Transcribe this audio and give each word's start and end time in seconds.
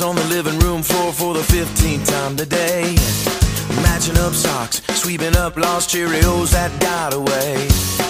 up 0.00 0.08
on 0.08 0.16
the 0.16 0.24
living 0.24 0.58
room 0.60 0.82
floor 0.82 1.12
for 1.12 1.34
the 1.34 1.40
15th 1.40 2.08
time 2.08 2.36
today. 2.36 2.96
Matching 3.82 4.16
up 4.18 4.32
socks, 4.32 4.82
sweeping 4.88 5.36
up 5.36 5.56
lost 5.56 5.90
Cheerios 5.90 6.50
that 6.52 6.72
got 6.80 7.12
away. 7.12 7.54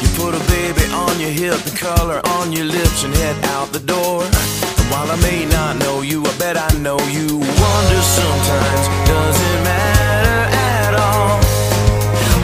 You 0.00 0.08
put 0.16 0.32
a 0.32 0.42
baby 0.48 0.84
on 0.92 1.20
your 1.20 1.30
hip, 1.30 1.58
the 1.64 1.76
color 1.76 2.20
on 2.38 2.52
your 2.52 2.64
lips, 2.64 3.04
and 3.04 3.12
head 3.14 3.36
out 3.56 3.72
the 3.72 3.80
door. 3.80 4.22
And 4.22 4.86
while 4.92 5.10
I 5.10 5.16
may 5.20 5.44
not 5.46 5.76
know 5.78 6.00
you, 6.00 6.24
I 6.24 6.32
bet 6.38 6.56
I 6.56 6.70
know 6.78 6.98
you. 7.12 7.42
Wonder 7.42 8.02
sometimes, 8.02 8.84
does 9.04 9.36
it 9.36 9.58
matter 9.68 10.40
at 10.80 10.92
all? 10.94 11.36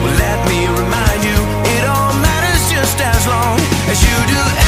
Well, 0.01 0.15
let 0.21 0.39
me 0.49 0.67
remind 0.67 1.19
you, 1.23 1.39
it 1.77 1.83
all 1.87 2.13
matters 2.21 2.63
just 2.69 2.97
as 2.99 3.25
long 3.25 3.57
as 3.89 3.97
you 4.03 4.17
do 4.27 4.60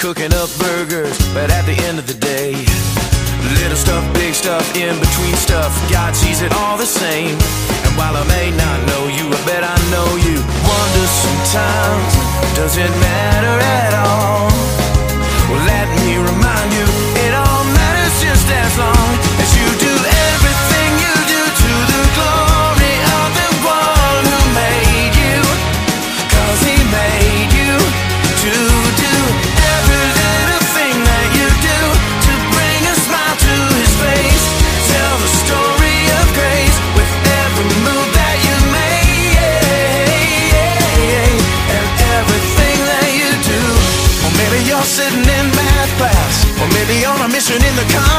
cooking 0.00 0.32
up 0.32 0.48
burgers, 0.56 1.12
but 1.36 1.52
at 1.52 1.60
the 1.68 1.76
end 1.84 1.98
of 1.98 2.06
the 2.06 2.16
day, 2.16 2.56
little 3.60 3.76
stuff, 3.76 4.00
big 4.14 4.32
stuff, 4.32 4.64
in 4.74 4.96
between 4.96 5.34
stuff, 5.36 5.76
God 5.92 6.16
sees 6.16 6.40
it 6.40 6.50
all 6.56 6.78
the 6.78 6.88
same. 6.88 7.36
And 7.84 7.92
while 8.00 8.16
I 8.16 8.24
may 8.24 8.48
not 8.48 8.78
know 8.88 9.12
you, 9.12 9.28
I 9.28 9.40
bet 9.44 9.60
I 9.60 9.76
know 9.92 10.08
you. 10.24 10.40
Wonder 10.40 11.04
sometimes, 11.04 12.12
does 12.56 12.80
it 12.80 12.88
matter 12.96 13.56
at 13.60 13.92
all? 14.00 14.48
Well, 15.52 15.64
let 15.68 15.86
me 16.00 16.16
remind 16.16 16.68
you, 16.72 16.86
it 17.20 17.32
all 17.36 17.62
matters 17.76 18.14
just 18.24 18.48
as 18.48 18.72
long 18.80 19.10
as 19.36 19.50
you 19.52 19.68
do 19.84 19.89
in 47.52 47.74
the 47.74 48.09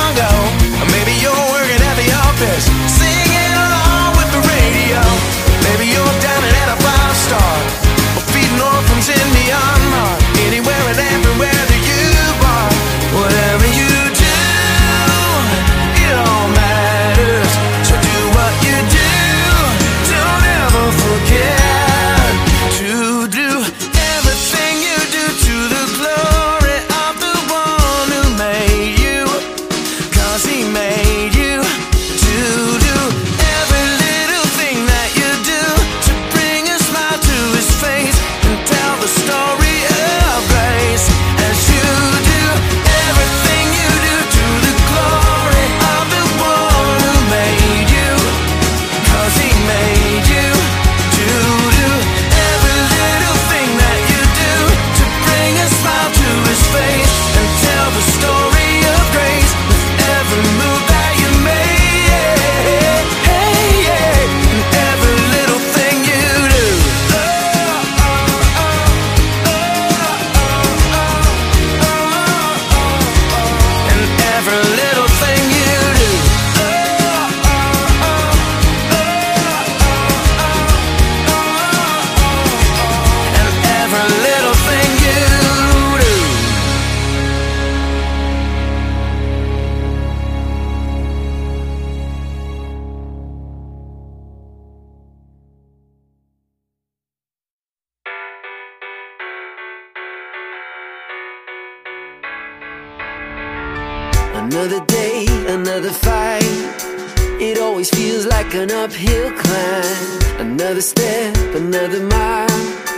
It 107.39 107.57
always 107.59 107.89
feels 107.89 108.25
like 108.25 108.53
an 108.53 108.71
uphill 108.71 109.31
climb. 109.31 110.47
Another 110.47 110.81
step, 110.81 111.35
another 111.55 112.01
mile. 112.01 112.47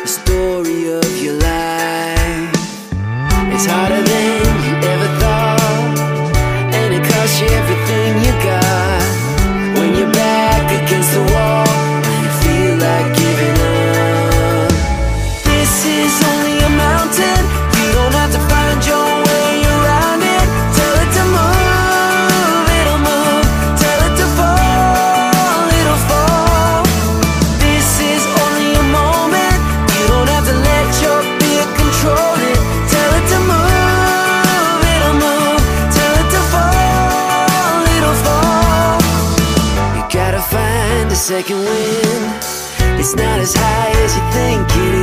The 0.04 0.08
story 0.08 0.92
of 0.92 1.12
your 1.24 1.36
life. 1.36 2.54
It's 3.54 3.66
harder 3.66 4.02
than 4.02 4.42
you 4.66 4.76
ever 4.94 5.10
thought. 5.22 5.98
And 6.78 6.94
it 6.94 7.04
costs 7.12 7.40
you 7.42 7.48
everything 7.48 8.12
you 8.26 8.34
got. 8.52 9.80
When 9.80 9.90
you're 9.98 10.12
back 10.12 10.66
against 10.84 11.14
the 11.14 11.24
wall. 11.34 11.63
It's 43.04 43.16
not 43.16 43.38
as 43.38 43.54
high 43.54 43.92
as 44.06 44.16
you 44.16 44.24
think 44.32 44.66
it 44.78 44.94
is 44.96 45.03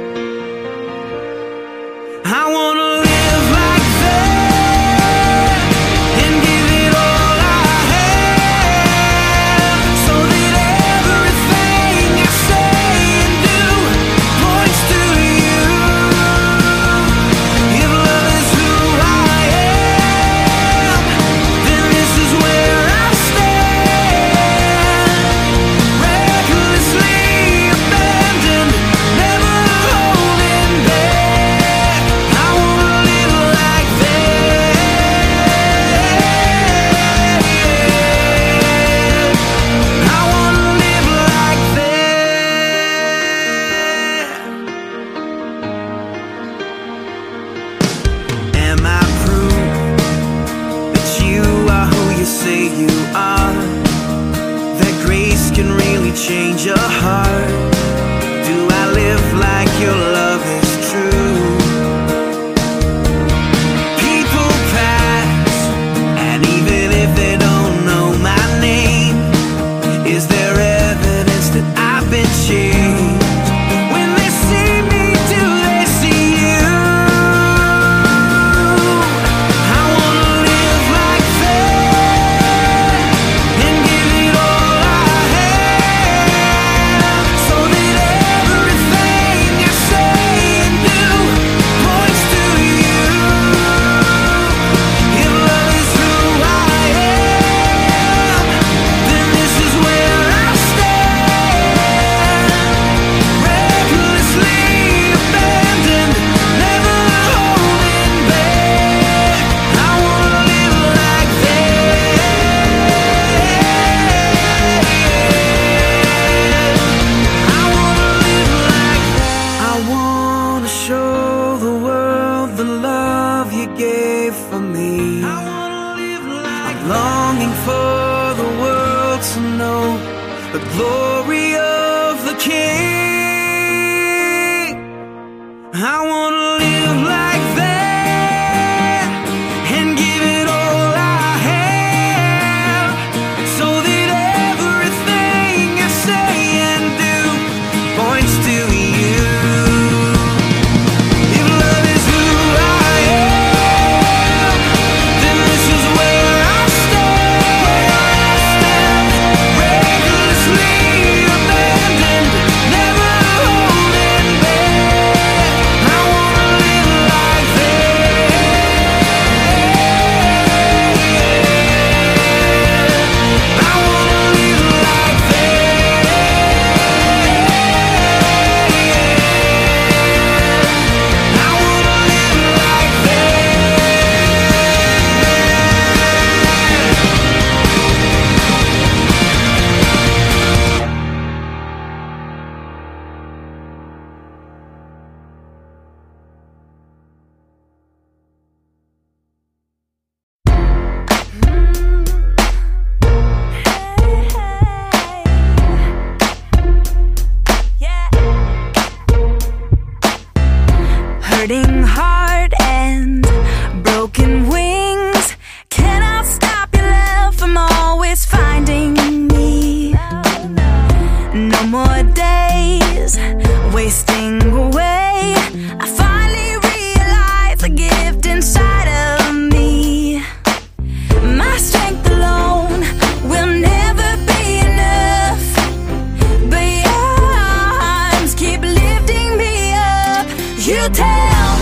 You 240.71 240.87
tell 240.87 241.60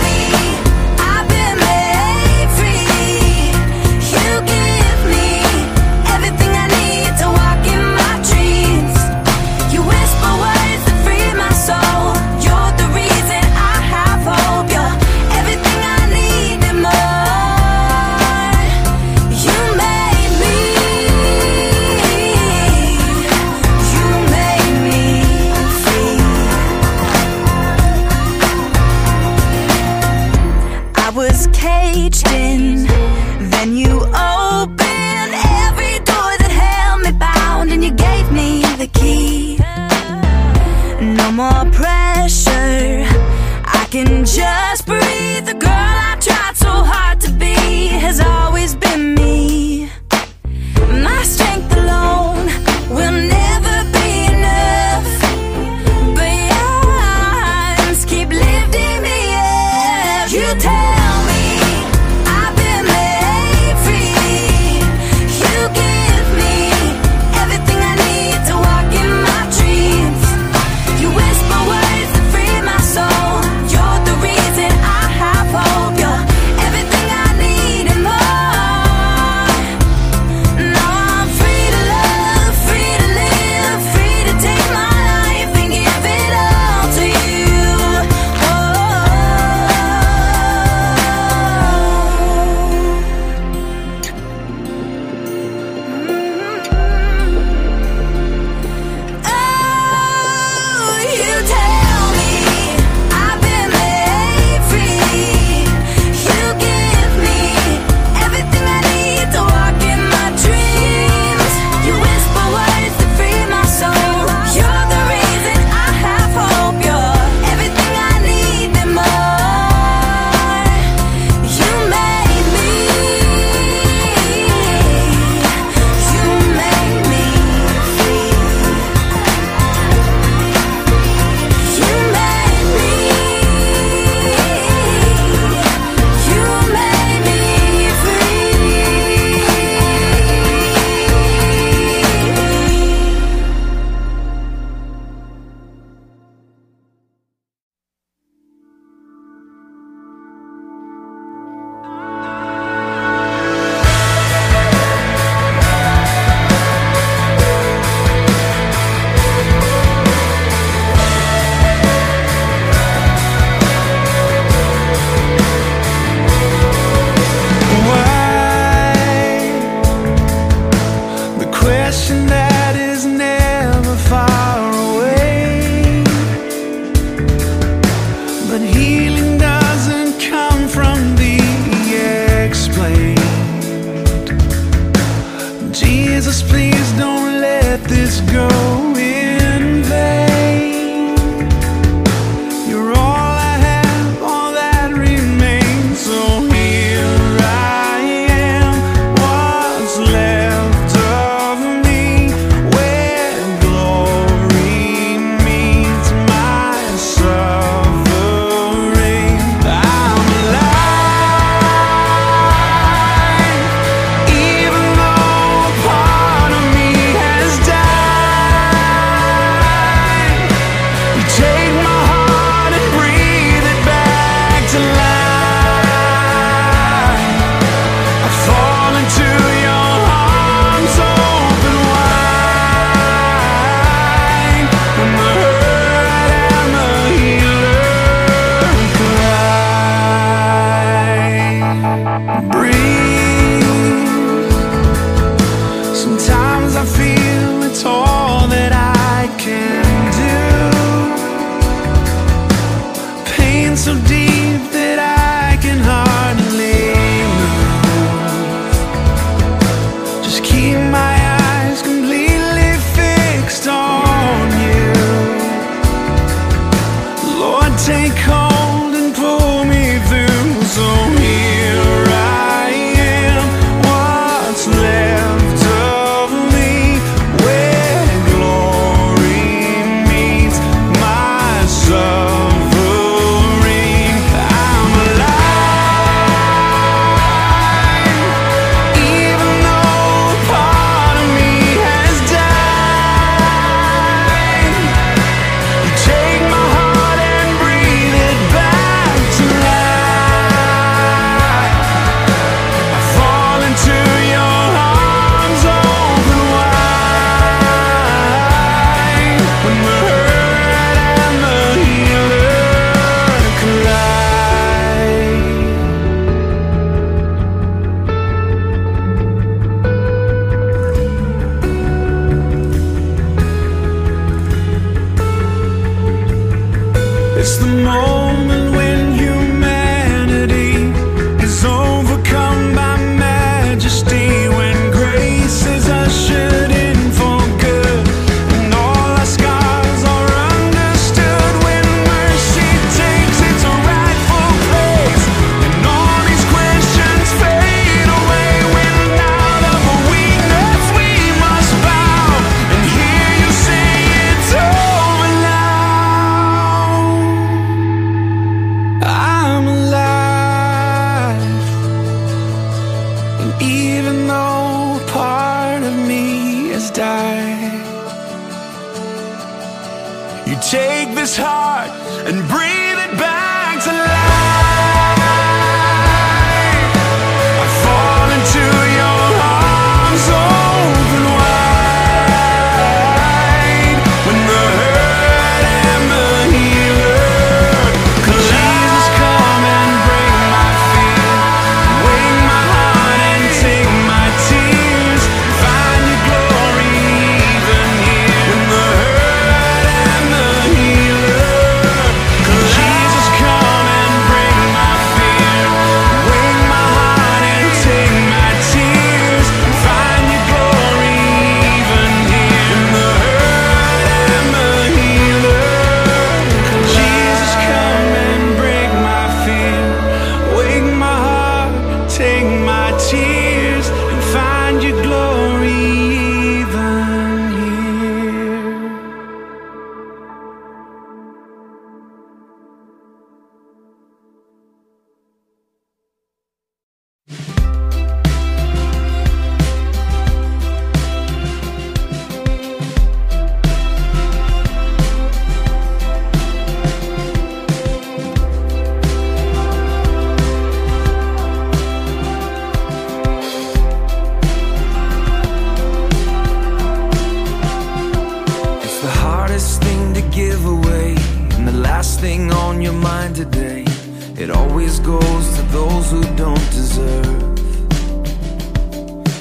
Goes 465.03 465.55
to 465.55 465.63
those 465.71 466.11
who 466.11 466.21
don't 466.35 466.69
deserve. 466.69 467.57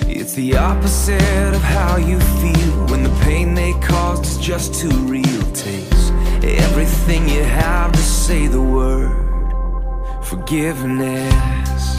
It's 0.09 0.33
the 0.33 0.57
opposite 0.57 1.55
of 1.55 1.61
how 1.61 1.99
you 1.99 2.18
feel 2.18 2.87
when 2.87 3.03
the 3.03 3.14
pain 3.23 3.55
they 3.55 3.73
caused 3.75 4.25
is 4.25 4.38
just 4.38 4.75
too 4.75 4.97
real. 5.07 5.42
Takes 5.53 6.11
everything 6.42 7.29
you 7.29 7.44
have 7.44 7.92
to 7.92 7.99
say 7.99 8.47
the 8.47 8.62
word 8.62 9.29
forgiveness. 10.29 11.94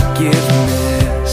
Forgiveness. 0.00 1.32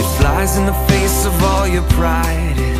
It 0.00 0.08
flies 0.18 0.56
in 0.58 0.66
the 0.66 0.74
face 0.88 1.26
of 1.26 1.42
all 1.42 1.66
your 1.66 1.82
pride. 1.90 2.79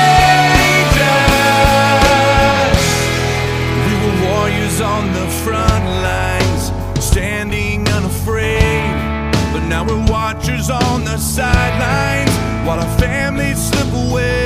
on 10.71 11.03
the 11.03 11.17
sidelines 11.17 12.31
while 12.65 12.79
our 12.79 12.97
families 12.97 13.59
slip 13.69 13.93
away. 13.93 14.40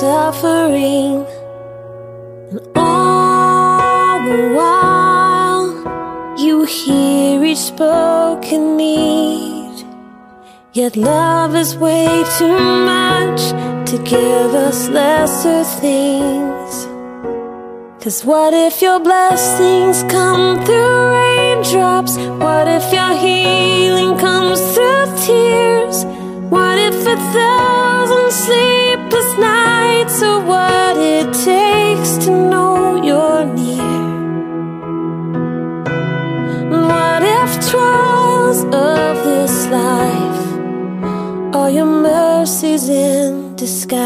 suffering. 0.00 1.24
And 2.50 2.60
all 2.74 4.18
the 4.28 4.40
while, 4.56 5.66
you 6.36 6.64
hear 6.64 7.44
each 7.44 7.58
spoken 7.58 8.76
need. 8.76 9.86
Yet 10.72 10.96
love 10.96 11.54
is 11.54 11.76
way 11.76 12.24
too 12.38 12.58
much 12.94 13.42
to 13.90 13.96
give 14.04 14.50
us 14.66 14.88
lesser 14.88 15.62
things. 15.80 16.74
Cause 18.02 18.24
what 18.24 18.52
if 18.52 18.82
your 18.82 18.98
blessings 18.98 20.02
come 20.10 20.64
through 20.66 21.12
raindrops? 21.18 22.16
What 22.44 22.66
if 22.68 22.92
your 22.92 23.14
healing 23.26 24.18
comes 24.18 24.60
through 24.74 25.06
tears? 25.24 26.04
What 26.50 26.76
if 26.78 26.96
a 27.06 27.16
thousand 27.32 28.30
sleepless 29.14 29.38
nights 29.38 30.22
are 30.22 30.40
what 30.44 30.96
it 30.96 31.32
takes 31.32 32.16
to 32.24 32.30
know 32.30 32.96
you're 33.02 33.44
near? 33.44 34.02
What 36.70 37.22
if 37.22 37.70
trials 37.70 38.64
of 38.64 39.24
this 39.24 39.66
life 39.68 41.54
are 41.54 41.70
your 41.70 41.86
mercies 41.86 42.88
in 42.88 43.54
disguise? 43.56 44.02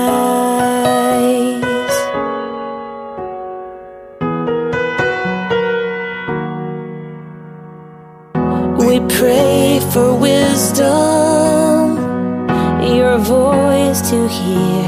We 8.79 9.01
pray 9.17 9.81
for 9.93 10.15
wisdom, 10.15 11.97
your 12.83 13.19
voice 13.19 14.01
to 14.11 14.29
hear. 14.29 14.88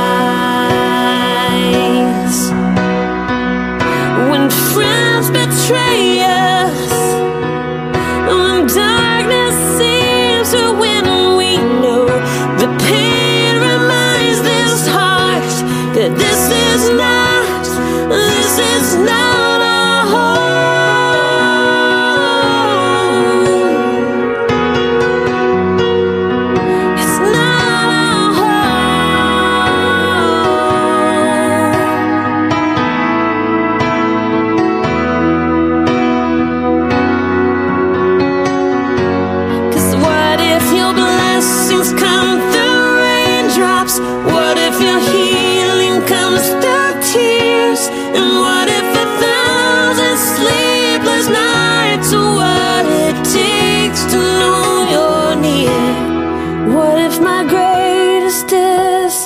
Friends 5.71 6.20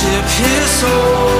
worship 0.00 0.24
his 0.24 0.70
soul 0.80 1.39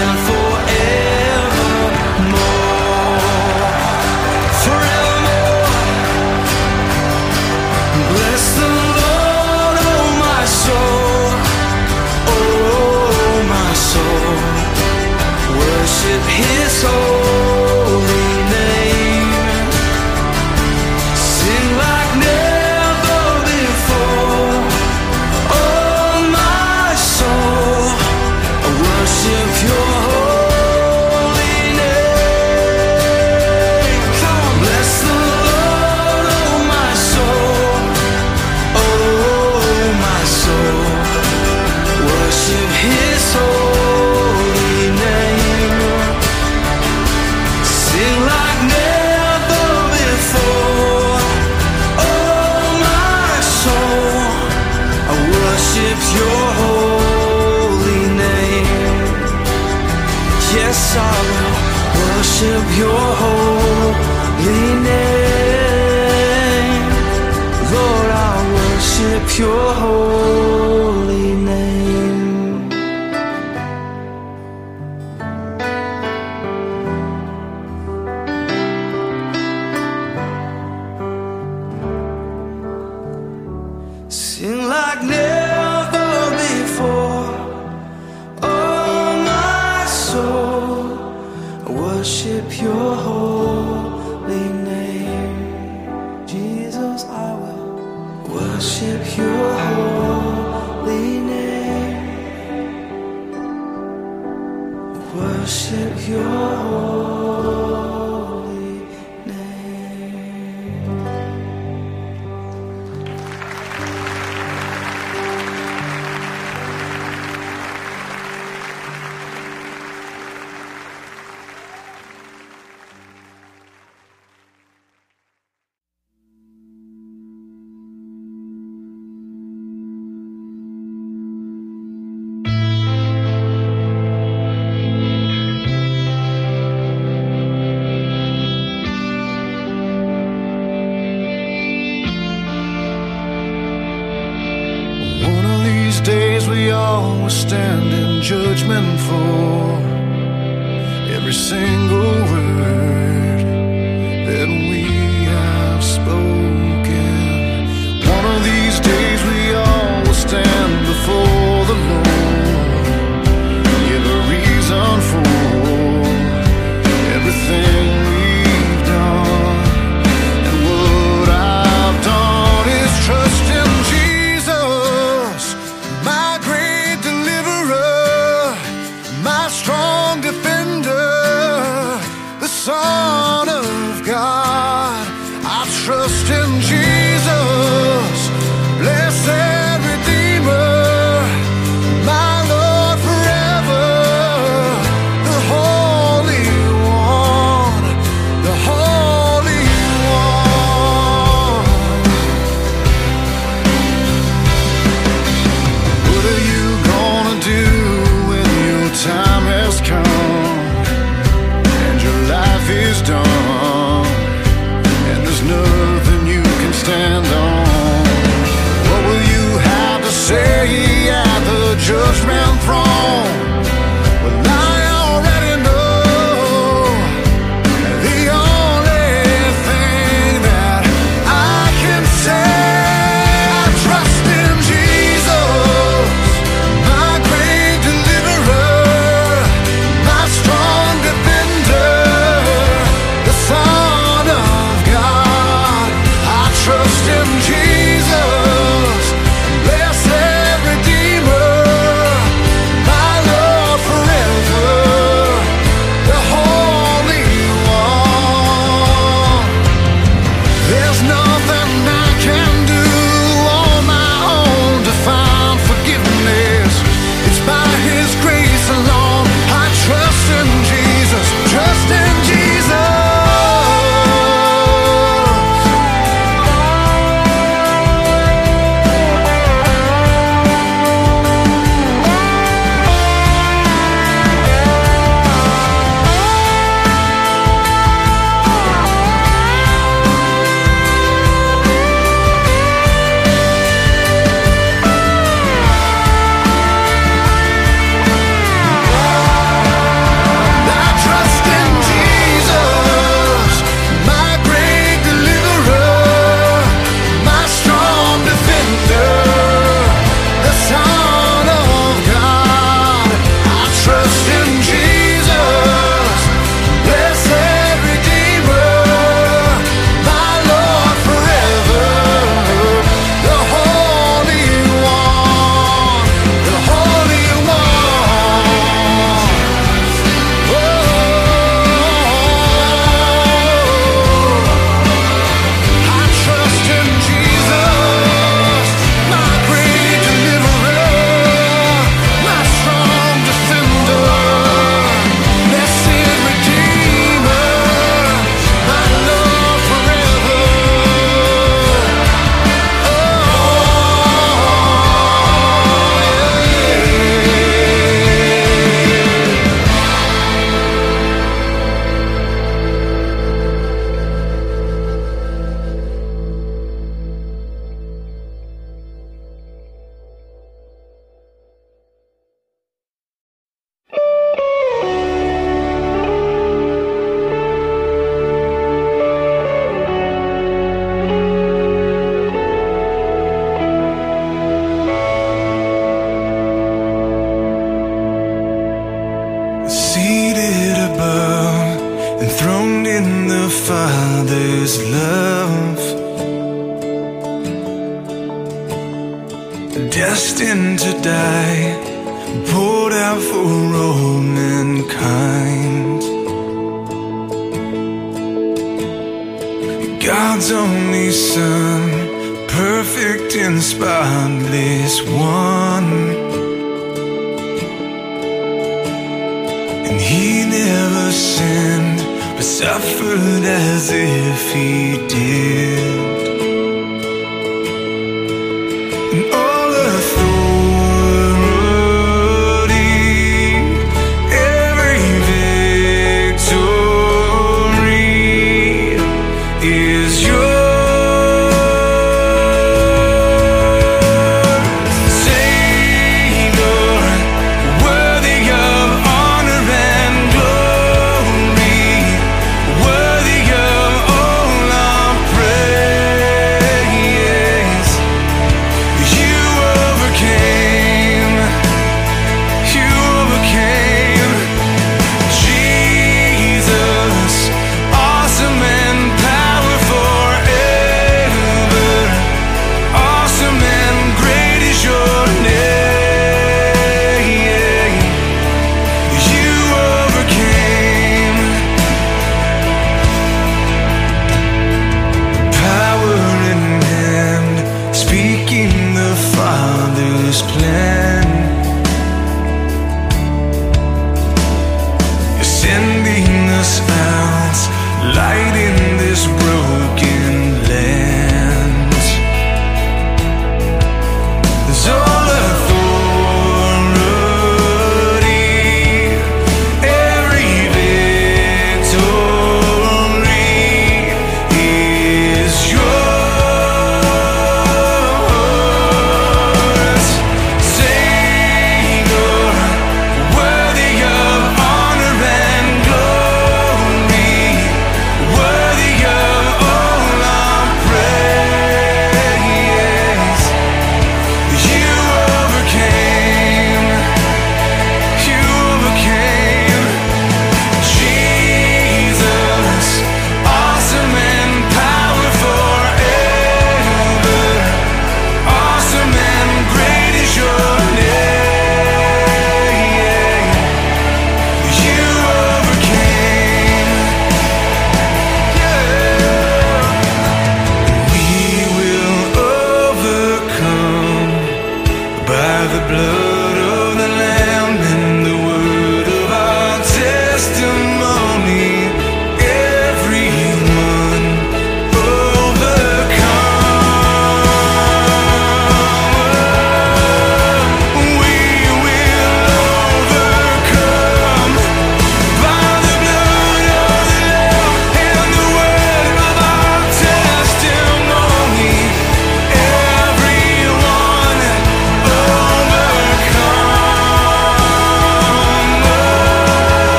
sing 151.51 151.80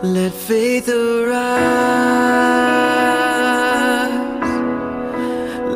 Let 0.00 0.32
faith 0.32 0.88
arise. 0.88 1.38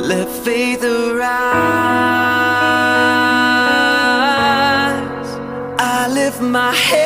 Let 0.06 0.28
faith 0.28 0.84
arise. 0.84 1.26
I 5.80 6.08
lift 6.08 6.40
my 6.40 6.72
head. 6.72 7.01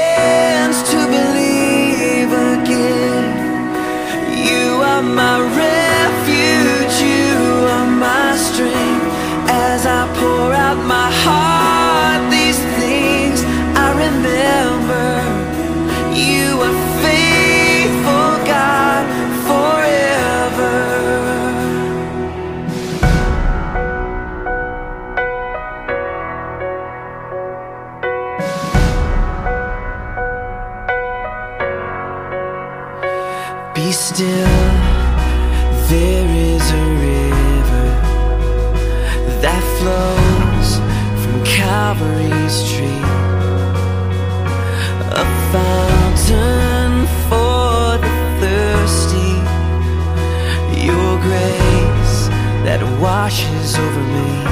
washes 53.26 53.74
over 53.74 54.04
me. 54.14 54.44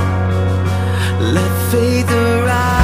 Let 1.33 1.71
faith 1.71 2.11
arise. 2.11 2.84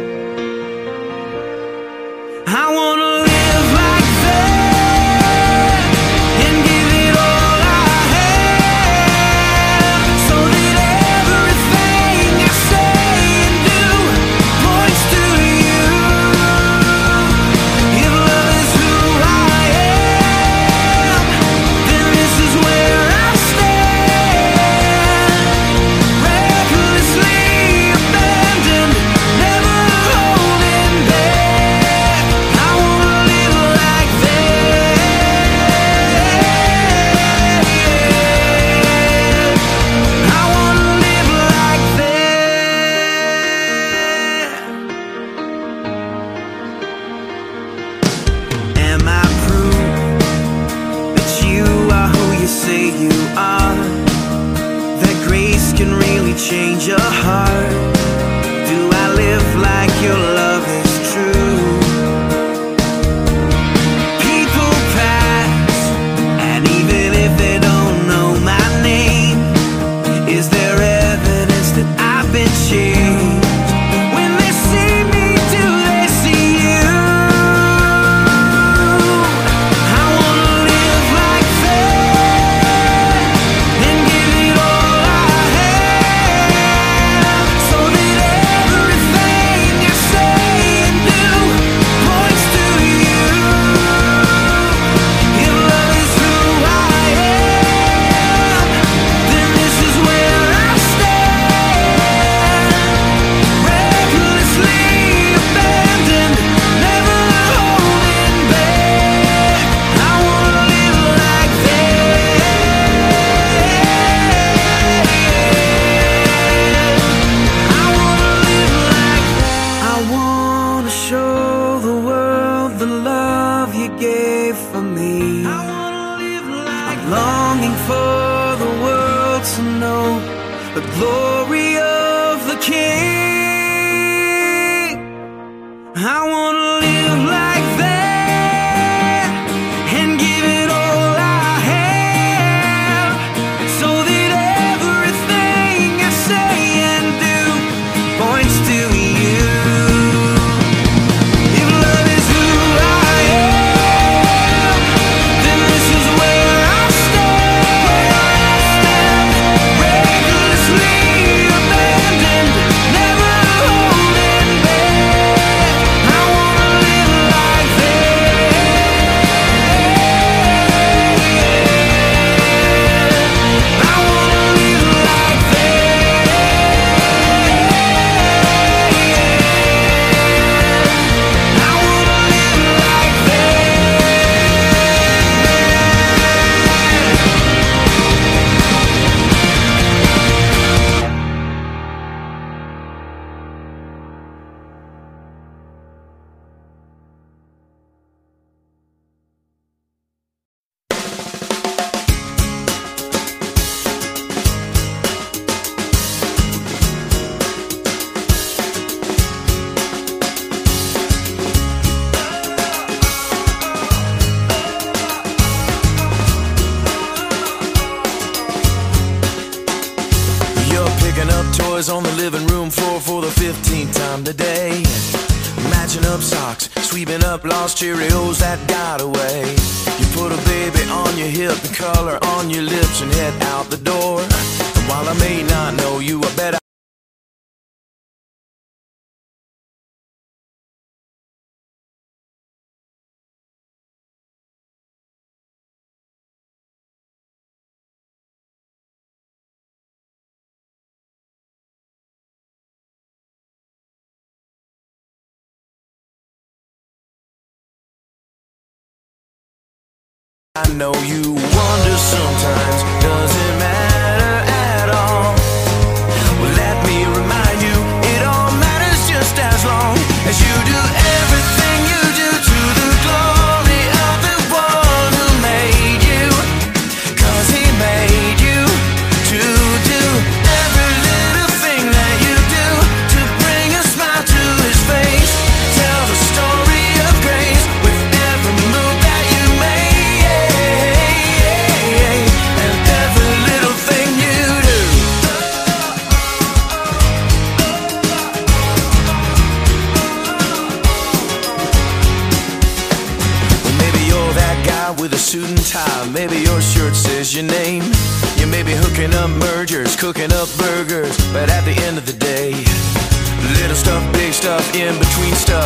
I 2.53 2.75
wanna. 2.75 3.00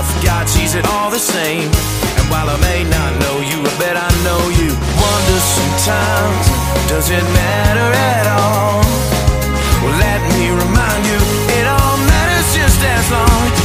enough. 0.06 0.24
God 0.24 0.48
sees 0.50 0.76
it 0.76 0.86
all 0.88 1.10
the 1.10 1.20
same. 1.20 1.70
And 2.18 2.30
while 2.30 2.50
I 2.50 2.58
may 2.62 2.84
not 2.84 3.20
know 3.22 3.40
you, 3.40 3.62
I 3.62 3.74
bet 3.80 3.98
I 3.98 4.10
know 4.24 4.42
you. 4.50 4.72
Wonder 4.74 5.40
sometimes, 5.40 6.46
does 6.90 7.10
it 7.10 7.24
matter 7.24 7.90
at 7.94 8.28
all? 8.40 8.82
Well, 9.84 9.98
let 10.00 10.22
me 10.34 10.50
remind 10.50 11.06
you, 11.06 11.20
it 11.58 11.68
all 11.68 11.98
matters 11.98 12.56
just 12.56 12.82
as 12.82 13.12
long. 13.12 13.65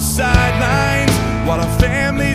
sidelines 0.00 1.12
while 1.46 1.60
our 1.60 1.78
family 1.78 2.33